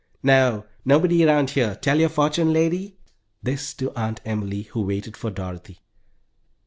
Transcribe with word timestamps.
"No, 0.23 0.65
nobody 0.83 1.23
round 1.23 1.51
here. 1.51 1.75
Tell 1.75 1.99
your 1.99 2.09
fortune, 2.09 2.51
lady?" 2.51 2.97
This 3.43 3.71
to 3.75 3.93
Aunt 3.95 4.19
Emily, 4.25 4.63
who 4.63 4.81
waited 4.81 5.15
for 5.15 5.29
Dorothy. 5.29 5.77